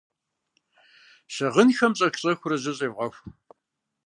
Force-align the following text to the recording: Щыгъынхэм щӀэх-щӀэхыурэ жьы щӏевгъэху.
Щыгъынхэм 1.33 1.93
щӀэх-щӀэхыурэ 1.97 2.57
жьы 2.61 2.71
щӏевгъэху. 2.77 3.23